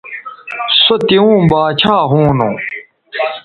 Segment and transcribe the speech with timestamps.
[0.83, 2.49] سو توؤں باچھا ھونو